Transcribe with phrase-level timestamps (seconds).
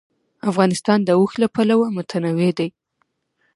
[0.49, 2.69] افغانستان د اوښ له پلوه متنوع دی.